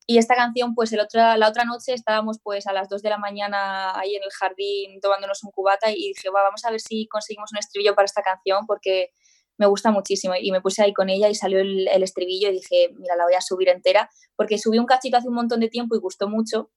Y 0.06 0.18
esta 0.18 0.34
canción, 0.34 0.74
pues 0.74 0.92
el 0.92 1.00
otra, 1.00 1.36
la 1.36 1.48
otra 1.48 1.64
noche 1.64 1.94
estábamos 1.94 2.38
pues 2.42 2.66
a 2.66 2.72
las 2.72 2.88
2 2.88 3.02
de 3.02 3.10
la 3.10 3.18
mañana 3.18 3.98
ahí 3.98 4.16
en 4.16 4.22
el 4.22 4.30
jardín 4.30 5.00
tomándonos 5.00 5.42
un 5.44 5.50
cubata 5.50 5.90
y 5.90 6.08
dije, 6.08 6.30
"Va, 6.30 6.42
vamos 6.42 6.64
a 6.64 6.70
ver 6.70 6.80
si 6.80 7.06
conseguimos 7.06 7.52
un 7.52 7.58
estribillo 7.58 7.94
para 7.94 8.06
esta 8.06 8.22
canción 8.22 8.66
porque 8.66 9.10
me 9.60 9.66
gusta 9.66 9.90
muchísimo. 9.90 10.34
Y 10.40 10.50
me 10.50 10.62
puse 10.62 10.82
ahí 10.82 10.94
con 10.94 11.10
ella 11.10 11.28
y 11.28 11.34
salió 11.34 11.60
el, 11.60 11.86
el 11.86 12.02
estribillo 12.02 12.48
y 12.48 12.52
dije, 12.52 12.94
mira, 12.96 13.14
la 13.14 13.24
voy 13.24 13.34
a 13.34 13.42
subir 13.42 13.68
entera 13.68 14.10
porque 14.34 14.58
subí 14.58 14.78
un 14.78 14.86
cachito 14.86 15.18
hace 15.18 15.28
un 15.28 15.34
montón 15.34 15.60
de 15.60 15.68
tiempo 15.68 15.94
y 15.94 15.98
gustó 15.98 16.28
mucho. 16.28 16.70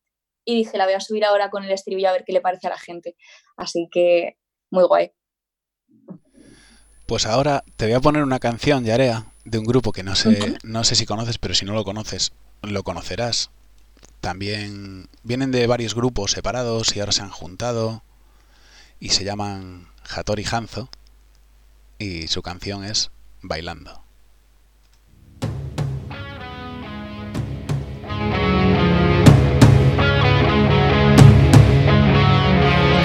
Y 0.43 0.55
dije, 0.55 0.77
la 0.77 0.83
voy 0.83 0.93
a 0.93 0.99
subir 0.99 1.23
ahora 1.23 1.49
con 1.49 1.63
el 1.63 1.71
estribillo 1.71 2.09
a 2.09 2.11
ver 2.11 2.25
qué 2.25 2.33
le 2.33 2.41
parece 2.41 2.67
a 2.67 2.71
la 2.71 2.77
gente. 2.77 3.15
Así 3.55 3.87
que 3.89 4.37
muy 4.69 4.83
guay. 4.83 5.13
Pues 7.07 7.25
ahora 7.25 7.63
te 7.77 7.85
voy 7.85 7.93
a 7.93 8.01
poner 8.01 8.21
una 8.21 8.39
canción, 8.39 8.83
Yarea, 8.83 9.27
de 9.45 9.59
un 9.59 9.65
grupo 9.65 9.93
que 9.93 10.03
no 10.03 10.15
sé, 10.15 10.57
no 10.63 10.83
sé 10.83 10.95
si 10.95 11.05
conoces, 11.05 11.37
pero 11.37 11.53
si 11.53 11.65
no 11.65 11.73
lo 11.73 11.85
conoces, 11.85 12.33
lo 12.61 12.83
conocerás. 12.83 13.49
También 14.19 15.07
vienen 15.23 15.51
de 15.51 15.67
varios 15.67 15.95
grupos 15.95 16.31
separados 16.31 16.93
y 16.97 16.99
ahora 16.99 17.13
se 17.13 17.21
han 17.21 17.29
juntado 17.29 18.03
y 18.99 19.09
se 19.09 19.23
llaman 19.23 19.87
Hattori 20.03 20.43
Hanzo 20.51 20.89
y 22.03 22.27
su 22.27 22.41
canción 22.41 22.83
es 22.83 23.11
Bailando. 23.41 24.03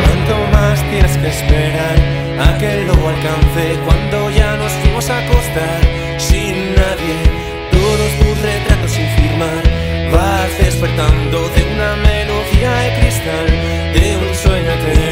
¿Cuánto 0.03 0.37
más 0.53 0.83
tienes 0.91 1.17
que 1.17 1.29
esperar 1.29 1.97
a 2.41 2.59
que 2.59 2.85
lo 2.87 3.09
alcance 3.09 3.79
cuando 3.85 4.31
ya 4.31 4.57
nos 4.57 4.73
fuimos 4.73 5.09
a 5.11 5.19
acostar 5.25 5.81
sin 6.19 6.75
nadie? 6.75 7.17
Todos 7.71 8.11
tus 8.19 8.43
retratos 8.43 8.91
sin 8.91 9.09
firmar, 9.17 9.63
vas 10.13 10.59
despertando 10.59 11.49
de 11.51 11.63
una 11.75 11.97
melodía 11.97 12.73
de 12.83 13.01
cristal, 13.01 13.47
de 13.95 14.17
un 14.17 14.35
sueño 14.35 14.73
eterno. 14.73 15.08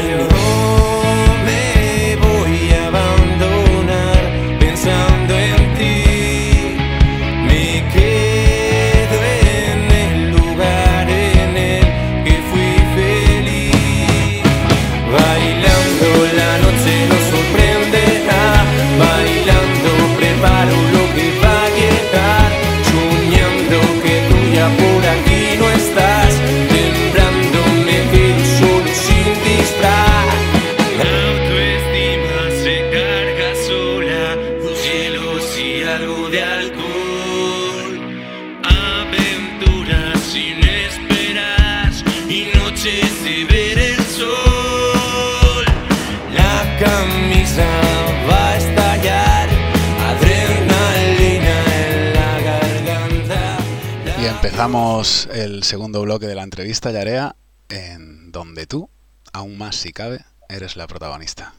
Y 54.57 54.59
empezamos 54.59 55.29
el 55.31 55.61
segundo 55.61 56.01
bloque 56.01 56.25
de 56.25 56.33
la 56.33 56.41
entrevista, 56.41 56.89
Yarea, 56.89 57.35
en 57.69 58.31
donde 58.31 58.65
tú, 58.65 58.89
aún 59.31 59.55
más 59.55 59.75
si 59.75 59.93
cabe, 59.93 60.25
eres 60.49 60.75
la 60.75 60.87
protagonista. 60.87 61.53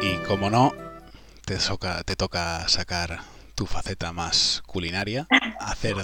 Y 0.00 0.16
como 0.26 0.48
no, 0.48 0.72
te 1.44 2.16
toca 2.16 2.66
sacar 2.66 3.33
tu 3.54 3.66
faceta 3.66 4.12
más 4.12 4.62
culinaria, 4.66 5.30
hacer 5.58 5.96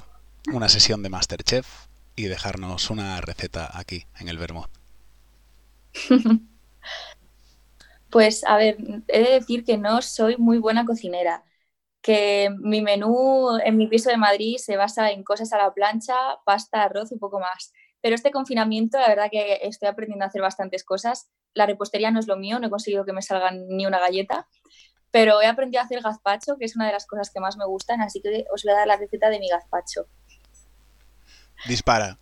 una 0.52 0.68
sesión 0.68 1.02
de 1.02 1.10
Masterchef 1.10 1.66
y 2.16 2.24
dejarnos 2.24 2.90
una 2.90 3.20
receta 3.20 3.70
aquí 3.78 4.06
en 4.18 4.28
el 4.28 4.38
Vermouth. 4.38 4.70
Pues 8.10 8.44
a 8.44 8.56
ver, 8.56 8.76
he 9.08 9.22
de 9.22 9.30
decir 9.30 9.64
que 9.64 9.78
no 9.78 10.02
soy 10.02 10.36
muy 10.36 10.58
buena 10.58 10.84
cocinera, 10.84 11.44
que 12.02 12.50
mi 12.60 12.82
menú 12.82 13.58
en 13.64 13.76
mi 13.76 13.86
piso 13.88 14.10
de 14.10 14.16
Madrid 14.16 14.56
se 14.58 14.76
basa 14.76 15.10
en 15.12 15.22
cosas 15.24 15.52
a 15.52 15.58
la 15.58 15.72
plancha, 15.74 16.14
pasta, 16.44 16.82
arroz 16.82 17.12
y 17.12 17.18
poco 17.18 17.40
más. 17.40 17.72
Pero 18.00 18.14
este 18.16 18.32
confinamiento, 18.32 18.98
la 18.98 19.08
verdad 19.08 19.28
que 19.30 19.60
estoy 19.62 19.88
aprendiendo 19.88 20.24
a 20.24 20.28
hacer 20.28 20.42
bastantes 20.42 20.84
cosas. 20.84 21.30
La 21.54 21.66
repostería 21.66 22.10
no 22.10 22.20
es 22.20 22.26
lo 22.26 22.36
mío, 22.36 22.58
no 22.58 22.66
he 22.68 22.70
conseguido 22.70 23.04
que 23.04 23.12
me 23.12 23.22
salgan 23.22 23.68
ni 23.68 23.86
una 23.86 24.00
galleta, 24.00 24.48
pero 25.10 25.40
he 25.42 25.46
aprendido 25.46 25.80
a 25.80 25.84
hacer 25.84 26.00
gazpacho, 26.00 26.56
que 26.56 26.64
es 26.64 26.76
una 26.76 26.86
de 26.86 26.92
las 26.92 27.06
cosas 27.06 27.30
que 27.30 27.40
más 27.40 27.56
me 27.56 27.64
gustan, 27.66 28.00
así 28.00 28.20
que 28.20 28.44
os 28.52 28.62
voy 28.62 28.72
a 28.72 28.76
dar 28.76 28.86
la 28.86 28.96
receta 28.96 29.28
de 29.30 29.38
mi 29.38 29.48
gazpacho. 29.48 30.06
Dispara. 31.66 32.18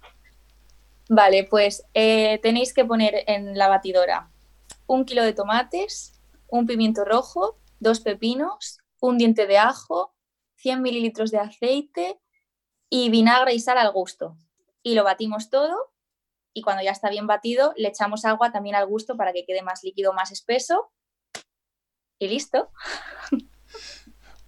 Vale, 1.09 1.45
pues 1.45 1.85
eh, 1.95 2.39
tenéis 2.43 2.75
que 2.75 2.85
poner 2.85 3.25
en 3.27 3.57
la 3.57 3.69
batidora 3.69 4.31
un 4.87 5.05
kilo 5.05 5.23
de 5.23 5.33
tomates, 5.33 6.21
un 6.49 6.67
pimiento 6.67 7.05
rojo, 7.05 7.59
dos 7.79 8.01
pepinos, 8.01 8.79
un 9.01 9.19
diente 9.19 9.47
de 9.47 9.59
ajo, 9.59 10.15
100 10.57 10.83
mililitros 10.83 11.31
de 11.31 11.39
aceite 11.39 12.21
y 12.91 13.11
vinagre 13.11 13.55
y 13.55 13.61
sal 13.61 13.79
al 13.79 13.93
gusto. 13.93 14.37
Y 14.83 14.95
lo 14.95 15.05
batimos 15.05 15.51
todo 15.51 15.93
y 16.53 16.63
cuando 16.63 16.83
ya 16.83 16.91
está 16.91 17.09
bien 17.11 17.27
batido 17.27 17.73
le 17.77 17.89
echamos 17.89 18.25
agua 18.25 18.51
también 18.51 18.75
al 18.75 18.87
gusto 18.87 19.17
para 19.17 19.33
que 19.33 19.45
quede 19.45 19.63
más 19.63 19.85
líquido, 19.85 20.13
más 20.13 20.33
espeso. 20.33 20.91
Y 22.19 22.29
listo. 22.29 22.71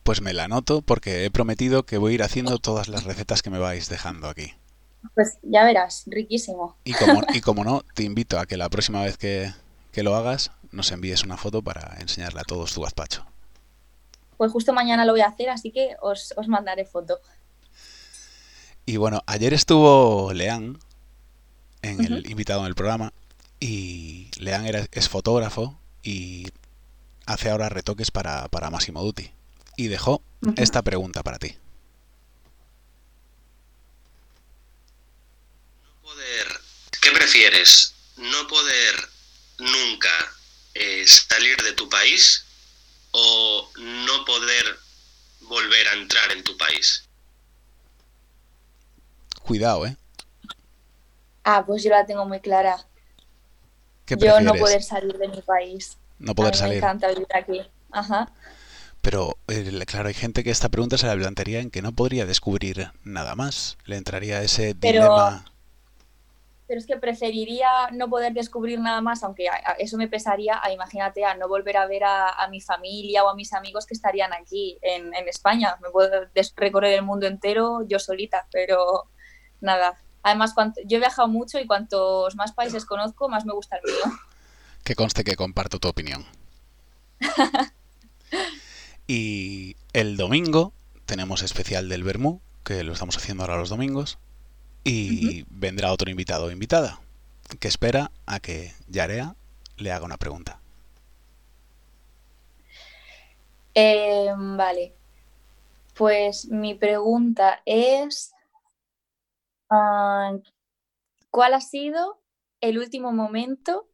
Pues 0.03 0.23
me 0.23 0.33
la 0.33 0.45
anoto 0.45 0.83
porque 0.83 1.25
he 1.25 1.31
prometido 1.31 1.85
que 1.85 1.99
voy 1.99 2.12
a 2.12 2.15
ir 2.17 2.23
haciendo 2.23 2.59
todas 2.59 2.89
las 2.89 3.05
recetas 3.05 3.43
que 3.43 3.50
me 3.50 3.59
vais 3.59 3.89
dejando 3.89 4.29
aquí. 4.29 4.55
Pues 5.15 5.39
ya 5.43 5.65
verás, 5.65 6.05
riquísimo. 6.07 6.77
Y 6.85 6.95
como, 6.95 7.23
y 7.33 7.41
como 7.41 7.65
no, 7.65 7.83
te 7.95 8.03
invito 8.03 8.39
a 8.39 8.47
que 8.47 8.57
la 8.57 8.69
próxima 8.69 9.03
vez 9.03 9.17
que, 9.17 9.53
que 9.93 10.03
lo 10.03 10.17
hagas 10.17 10.50
nos 10.73 10.91
envíes 10.91 11.23
una 11.23 11.37
foto 11.37 11.62
para 11.62 11.97
enseñarle 12.00 12.41
a 12.41 12.45
todos 12.45 12.75
tu 12.75 12.83
gazpacho. 12.83 13.25
Pues 14.37 14.53
justo 14.53 14.73
mañana 14.73 15.05
lo 15.05 15.12
voy 15.12 15.21
a 15.21 15.27
hacer, 15.27 15.50
así 15.50 15.71
que 15.71 15.97
os, 16.00 16.35
os 16.37 16.49
mandaré 16.49 16.85
foto. 16.87 17.21
Y 18.87 18.97
bueno, 18.97 19.23
ayer 19.27 19.55
estuvo 19.55 20.33
Leán, 20.33 20.79
en 21.83 22.05
el 22.05 22.31
invitado 22.31 22.61
en 22.61 22.67
el 22.67 22.75
programa, 22.75 23.12
y 23.61 24.31
Leán 24.39 24.67
era, 24.67 24.87
es 24.91 25.09
fotógrafo 25.09 25.79
y 26.03 26.47
hace 27.27 27.50
ahora 27.50 27.69
retoques 27.69 28.11
para, 28.11 28.49
para 28.49 28.71
Massimo 28.71 29.03
Dutti. 29.03 29.33
Y 29.77 29.89
dejó 29.89 30.23
esta 30.57 30.83
pregunta 30.83 31.23
para 31.23 31.39
ti. 31.39 31.57
poder, 36.03 36.61
¿qué 37.00 37.11
prefieres? 37.12 37.95
¿No 38.17 38.47
poder 38.49 38.95
nunca 39.59 40.11
eh, 40.75 41.07
salir 41.07 41.57
de 41.62 41.73
tu 41.73 41.89
país 41.89 42.45
o 43.12 43.71
no 43.77 44.25
poder 44.25 44.79
volver 45.43 45.89
a 45.89 45.93
entrar 45.95 46.33
en 46.33 46.45
tu 46.45 46.57
país? 46.57 47.05
Cuidado, 49.43 49.87
¿eh? 49.87 49.97
Ah, 51.45 51.65
pues 51.67 51.83
yo 51.83 51.91
la 51.91 52.07
tengo 52.07 52.27
muy 52.27 52.41
clara. 52.41 52.77
¿Qué 54.05 54.15
Yo 54.15 54.19
prefieres? 54.19 54.45
no 54.45 54.55
poder 54.55 54.83
salir 54.83 55.17
de 55.17 55.29
mi 55.29 55.43
país. 55.43 55.97
No 56.21 56.33
A 56.33 56.35
poder 56.37 56.53
mí 56.53 56.57
me 56.57 56.61
salir. 56.61 56.77
encanta 56.79 57.09
vivir 57.09 57.27
aquí. 57.35 57.61
Ajá. 57.91 58.31
Pero, 59.00 59.37
eh, 59.49 59.85
claro, 59.87 60.09
hay 60.09 60.15
gente 60.15 60.45
que 60.45 60.50
esta 60.50 60.69
pregunta 60.69 60.99
se 60.99 61.07
la 61.07 61.17
plantearía 61.17 61.61
en 61.61 61.71
que 61.71 61.81
no 61.83 61.93
podría 61.93 62.27
descubrir 62.27 62.91
nada 63.03 63.35
más. 63.35 63.79
Le 63.87 63.97
entraría 63.97 64.43
ese 64.43 64.75
Pero- 64.79 65.03
dilema. 65.03 65.45
Pero 66.69 66.79
es 66.79 66.87
que 66.87 66.97
preferiría 66.99 67.89
no 67.93 68.09
poder 68.09 68.33
descubrir 68.33 68.79
nada 68.79 69.00
más, 69.00 69.25
aunque 69.25 69.47
eso 69.79 69.97
me 69.97 70.07
pesaría, 70.07 70.61
a 70.62 70.71
imagínate, 70.71 71.25
a 71.25 71.35
no 71.35 71.49
volver 71.49 71.77
a 71.77 71.87
ver 71.87 72.05
a, 72.05 72.29
a 72.29 72.47
mi 72.47 72.61
familia 72.61 73.25
o 73.25 73.29
a 73.29 73.35
mis 73.35 73.53
amigos 73.55 73.87
que 73.87 73.95
estarían 73.95 74.33
aquí 74.33 74.79
en, 74.83 75.12
en 75.12 75.29
España. 75.29 75.75
Me 75.83 75.91
puedo 75.91 76.29
recorrer 76.55 76.93
el 76.93 77.03
mundo 77.03 77.27
entero 77.27 77.83
yo 77.89 77.99
solita, 77.99 78.47
pero 78.53 79.09
nada. 79.61 79.99
Además, 80.23 80.55
cuanto, 80.55 80.81
yo 80.85 80.99
he 80.99 81.00
viajado 81.00 81.27
mucho 81.27 81.59
y 81.59 81.67
cuantos 81.67 82.37
más 82.37 82.53
países 82.53 82.85
conozco, 82.85 83.29
más 83.29 83.45
me 83.45 83.53
gusta 83.53 83.77
el 83.79 83.91
mío. 83.91 84.19
Que 84.90 84.97
conste 84.97 85.23
que 85.23 85.37
comparto 85.37 85.78
tu 85.78 85.87
opinión. 85.87 86.26
y 89.06 89.76
el 89.92 90.16
domingo 90.16 90.73
tenemos 91.06 91.42
especial 91.42 91.88
del 91.88 92.02
Bermú, 92.02 92.40
que 92.64 92.82
lo 92.82 92.94
estamos 92.94 93.16
haciendo 93.16 93.44
ahora 93.44 93.56
los 93.56 93.68
domingos. 93.68 94.18
Y 94.82 95.44
vendrá 95.49 95.92
otro 95.92 96.11
invitado 96.11 96.47
o 96.47 96.50
invitada, 96.50 96.99
que 97.61 97.68
espera 97.68 98.11
a 98.26 98.40
que 98.40 98.75
Yarea 98.88 99.37
le 99.76 99.92
haga 99.92 100.04
una 100.04 100.16
pregunta. 100.16 100.59
Eh, 103.76 104.34
vale. 104.36 104.93
Pues 105.95 106.49
mi 106.49 106.75
pregunta 106.75 107.62
es, 107.65 108.32
ah, 109.71 110.32
¿cuál 111.30 111.54
ha 111.54 111.60
sido 111.60 112.21
el 112.60 112.76
último 112.76 113.12
momento 113.12 113.86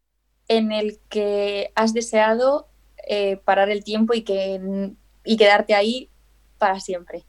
en 0.48 0.72
el 0.72 0.98
que 1.08 1.72
has 1.74 1.92
deseado 1.92 2.68
eh, 3.08 3.36
parar 3.44 3.70
el 3.70 3.84
tiempo 3.84 4.14
y, 4.14 4.22
que, 4.22 4.92
y 5.24 5.36
quedarte 5.36 5.74
ahí 5.74 6.10
para 6.58 6.80
siempre? 6.80 7.24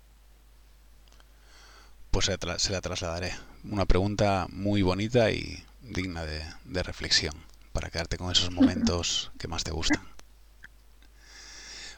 Pues 2.12 2.26
se, 2.26 2.72
la 2.72 2.82
trasladaré. 2.82 3.32
Una 3.64 3.86
pregunta 3.86 4.48
muy 4.50 4.82
bonita 4.82 5.32
y 5.32 5.64
digna 5.82 6.26
de, 6.26 6.42
de 6.66 6.84
reflexión, 6.84 7.34
para 7.74 7.90
quedarte 7.90 8.18
con 8.18 8.32
esos 8.32 8.52
momentos 8.52 9.32
que 9.40 9.48
más 9.48 9.64
te 9.64 9.72
gustan. 9.72 10.02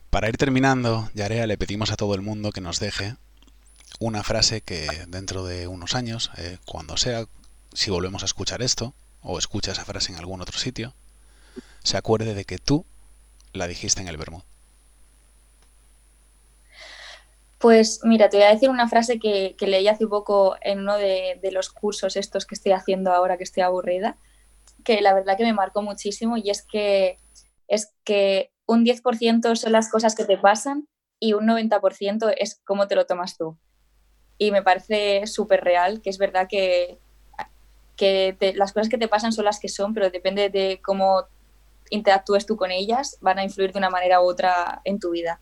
Para 0.10 0.28
ir 0.28 0.38
terminando, 0.38 1.10
Yarea, 1.14 1.46
le 1.46 1.58
pedimos 1.58 1.92
a 1.92 1.96
todo 1.96 2.16
el 2.16 2.22
mundo 2.22 2.52
que 2.52 2.62
nos 2.62 2.80
deje 2.80 3.16
una 4.00 4.24
frase 4.24 4.62
que 4.62 4.88
dentro 5.08 5.46
de 5.46 5.68
unos 5.68 5.94
años, 5.94 6.32
eh, 6.38 6.58
cuando 6.66 6.98
sea, 6.98 7.26
si 7.74 7.92
volvemos 7.92 8.24
a 8.24 8.26
escuchar 8.26 8.62
esto, 8.62 8.94
o 9.22 9.38
escucha 9.38 9.72
esa 9.72 9.86
frase 9.86 10.12
en 10.12 10.18
algún 10.18 10.42
otro 10.42 10.58
sitio, 10.58 10.94
se 11.84 11.98
acuerde 11.98 12.34
de 12.34 12.46
que 12.46 12.58
tú 12.58 12.86
la 13.54 13.68
dijiste 13.68 14.02
en 14.02 14.08
el 14.08 14.18
Bermud. 14.18 14.44
Pues 17.58 18.00
mira, 18.04 18.30
te 18.30 18.38
voy 18.38 18.46
a 18.46 18.54
decir 18.54 18.70
una 18.70 18.88
frase 18.88 19.20
que, 19.20 19.56
que 19.58 19.68
leí 19.68 19.88
hace 19.89 20.08
poco 20.08 20.56
en 20.62 20.80
uno 20.80 20.98
de, 20.98 21.39
de 21.42 21.52
los 21.52 21.70
cursos 21.70 22.15
estos 22.15 22.46
que 22.46 22.56
estoy 22.56 22.72
haciendo 22.72 23.12
ahora 23.12 23.38
que 23.38 23.44
estoy 23.44 23.63
aburrida, 23.63 24.18
que 24.86 25.02
la 25.02 25.13
verdad 25.13 25.36
que 25.36 25.44
me 25.44 25.54
marcó 25.54 25.82
muchísimo 25.82 26.38
y 26.38 26.50
es 26.50 26.62
que, 26.62 27.18
es 27.68 27.94
que 28.06 28.52
un 28.65 28.86
10% 28.86 29.56
son 29.56 29.72
las 29.74 29.89
cosas 29.89 30.15
que 30.15 30.24
te 30.24 30.38
pasan 30.38 30.88
y 31.20 31.34
un 31.34 31.48
90% 31.48 32.34
es 32.38 32.62
cómo 32.63 32.88
te 32.88 32.96
lo 32.96 33.06
tomas 33.06 33.38
tú. 33.38 33.58
Y 34.38 34.52
me 34.52 34.63
parece 34.63 35.28
súper 35.28 35.62
real, 35.62 36.02
que 36.02 36.10
es 36.10 36.18
verdad 36.18 36.48
que, 36.48 36.98
que 37.98 38.38
las 38.56 38.72
cosas 38.72 38.88
que 38.88 38.98
te 38.98 39.10
pasan 39.10 39.34
son 39.34 39.44
las 39.44 39.60
que 39.60 39.68
son, 39.68 39.94
pero 39.94 40.10
depende 40.10 40.50
de 40.50 40.80
cómo 40.82 41.26
interactúes 41.89 42.45
tú 42.45 42.58
con 42.58 42.71
ellas, 42.71 43.17
van 43.21 43.39
a 43.39 43.43
influir 43.43 43.71
de 43.71 43.80
una 43.80 43.89
manera 43.89 44.21
u 44.21 44.25
otra 44.25 44.82
en 44.84 44.99
tu 44.99 45.12
vida. 45.12 45.39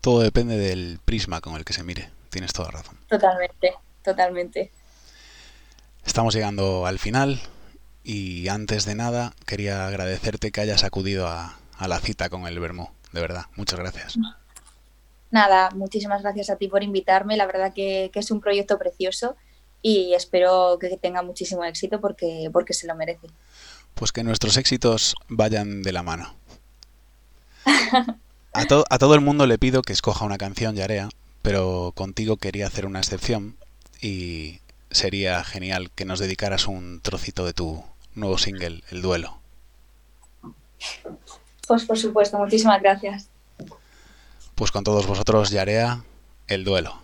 Todo 0.00 0.20
depende 0.20 0.56
del 0.56 1.00
prisma 1.04 1.40
con 1.40 1.56
el 1.56 1.64
que 1.64 1.72
se 1.72 1.82
mire. 1.82 2.10
Tienes 2.30 2.52
toda 2.52 2.70
razón. 2.70 2.98
Totalmente, 3.08 3.74
totalmente. 4.02 4.70
Estamos 6.04 6.34
llegando 6.34 6.86
al 6.86 6.98
final 6.98 7.40
y 8.02 8.48
antes 8.48 8.84
de 8.84 8.94
nada 8.94 9.32
quería 9.46 9.86
agradecerte 9.86 10.50
que 10.50 10.60
hayas 10.60 10.84
acudido 10.84 11.26
a, 11.26 11.58
a 11.78 11.88
la 11.88 12.00
cita 12.00 12.28
con 12.28 12.46
el 12.46 12.60
Bermú. 12.60 12.88
De 13.12 13.20
verdad, 13.20 13.44
muchas 13.56 13.78
gracias. 13.78 14.18
Nada, 15.30 15.70
muchísimas 15.70 16.22
gracias 16.22 16.50
a 16.50 16.56
ti 16.56 16.68
por 16.68 16.82
invitarme. 16.82 17.36
La 17.36 17.46
verdad 17.46 17.72
que, 17.72 18.10
que 18.12 18.20
es 18.20 18.30
un 18.30 18.40
proyecto 18.40 18.78
precioso 18.78 19.36
y 19.82 20.14
espero 20.14 20.78
que 20.80 20.96
tenga 20.96 21.22
muchísimo 21.22 21.64
éxito 21.64 22.00
porque, 22.00 22.48
porque 22.52 22.72
se 22.72 22.86
lo 22.86 22.94
merece. 22.94 23.26
Pues 23.94 24.12
que 24.12 24.24
nuestros 24.24 24.56
éxitos 24.56 25.14
vayan 25.28 25.82
de 25.82 25.92
la 25.92 26.02
mano. 26.02 26.34
A, 28.52 28.64
to- 28.66 28.84
a 28.90 28.98
todo 28.98 29.14
el 29.14 29.20
mundo 29.20 29.46
le 29.46 29.58
pido 29.58 29.82
que 29.82 29.92
escoja 29.92 30.24
una 30.24 30.38
canción, 30.38 30.74
Yarea, 30.74 31.08
pero 31.42 31.92
contigo 31.94 32.36
quería 32.36 32.66
hacer 32.66 32.86
una 32.86 32.98
excepción 33.00 33.56
y 34.00 34.60
sería 34.90 35.42
genial 35.44 35.90
que 35.92 36.04
nos 36.04 36.18
dedicaras 36.18 36.66
un 36.66 37.00
trocito 37.00 37.44
de 37.46 37.52
tu 37.52 37.84
nuevo 38.14 38.38
single, 38.38 38.82
El 38.90 39.02
Duelo. 39.02 39.38
Pues 41.66 41.84
por 41.84 41.96
supuesto, 41.98 42.38
muchísimas 42.38 42.80
gracias. 42.82 43.28
Pues 44.54 44.70
con 44.70 44.84
todos 44.84 45.06
vosotros, 45.06 45.50
Yarea, 45.50 46.04
El 46.46 46.64
Duelo. 46.64 46.98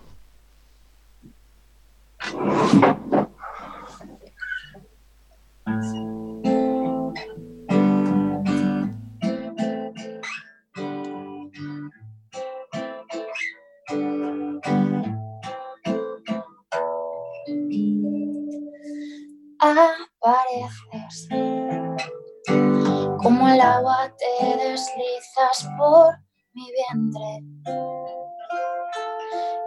Por 25.77 26.15
mi 26.55 26.67
vientre 26.71 27.45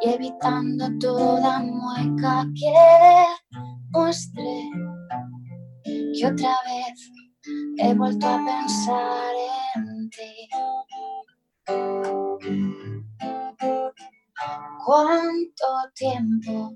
y 0.01 0.09
evitando 0.09 0.87
toda 0.99 1.59
mueca 1.59 2.45
que 2.57 3.25
muestre 3.89 4.69
que 6.17 6.25
otra 6.25 6.55
vez 6.65 7.11
he 7.77 7.93
vuelto 7.93 8.27
a 8.27 8.37
pensar 8.37 9.33
en 9.75 10.09
ti. 10.09 10.49
¿Cuánto 14.85 15.65
tiempo 15.95 16.75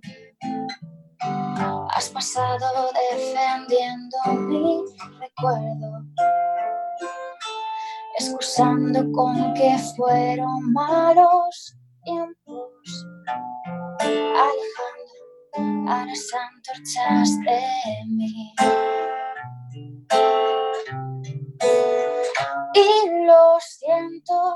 Has 1.90 2.10
pasado 2.10 2.92
defendiendo 2.94 4.18
mi 4.48 4.84
recuerdo, 5.20 6.06
excusando 8.48 9.12
con 9.12 9.54
que 9.56 9.78
fueron 9.98 10.72
malos 10.72 11.76
tiempos, 12.04 13.06
alejando 14.00 15.92
a 15.92 16.06
las 16.06 16.34
antorchas 16.34 17.38
de 17.44 17.62
mí. 18.08 18.54
Y 22.74 23.26
lo 23.26 23.60
siento, 23.60 24.56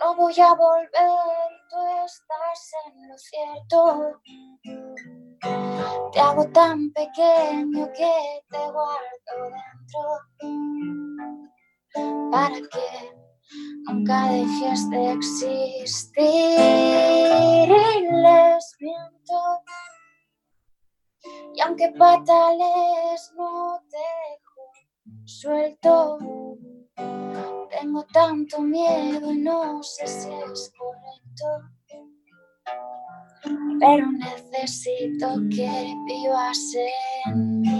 no 0.00 0.16
voy 0.16 0.40
a 0.40 0.52
volver, 0.52 0.90
tú 1.70 1.76
estás 2.04 2.72
en 2.86 3.08
lo 3.08 3.18
cierto. 3.18 4.20
Te 6.12 6.20
hago 6.20 6.48
tan 6.48 6.90
pequeño 6.92 7.86
que 7.92 8.42
te 8.50 8.58
guardo 8.58 9.50
dentro 9.50 11.03
para 12.30 12.56
que 12.56 13.14
nunca 13.86 14.28
dejes 14.30 14.90
de 14.90 15.12
existir 15.12 16.58
y 17.68 18.00
les 18.00 18.76
miento. 18.80 19.62
Y 21.54 21.60
aunque 21.60 21.92
patales 21.98 23.32
no 23.36 23.80
te 23.90 23.96
dejo 23.96 24.72
suelto, 25.24 26.18
tengo 27.70 28.04
tanto 28.12 28.60
miedo 28.60 29.32
y 29.32 29.38
no 29.38 29.82
sé 29.82 30.06
si 30.06 30.28
es 30.28 30.72
correcto. 30.76 31.46
Pero 33.80 34.10
necesito 34.12 35.28
que 35.50 35.94
vivas 36.06 36.58
en. 37.26 37.73